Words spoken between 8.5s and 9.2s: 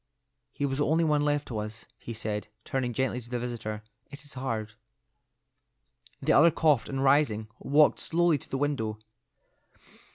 window.